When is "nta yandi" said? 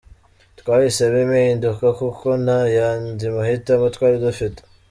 2.43-3.25